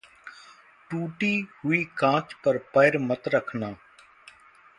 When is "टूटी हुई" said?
0.91-1.83